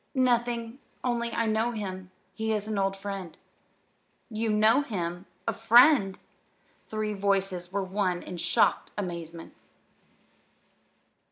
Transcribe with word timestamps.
"Nothing, 0.15 0.79
only 1.03 1.31
I 1.31 1.45
know 1.45 1.73
him. 1.73 2.09
He 2.33 2.53
is 2.53 2.65
an 2.65 2.79
old 2.79 2.97
friend." 2.97 3.37
"You 4.31 4.49
know 4.49 4.81
him! 4.81 5.27
a 5.47 5.53
friend!" 5.53 6.15
The 6.15 6.89
three 6.89 7.13
voices 7.13 7.71
were 7.71 7.83
one 7.83 8.23
in 8.23 8.37
shocked 8.37 8.89
amazement. 8.97 9.53